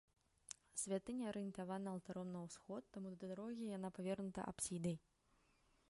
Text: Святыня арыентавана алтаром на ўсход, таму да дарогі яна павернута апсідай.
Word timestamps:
Святыня 0.83 1.25
арыентавана 1.31 1.93
алтаром 1.97 2.29
на 2.37 2.41
ўсход, 2.47 2.81
таму 2.97 3.09
да 3.25 3.31
дарогі 3.33 3.63
яна 3.77 3.89
павернута 3.99 4.49
апсідай. 4.55 4.97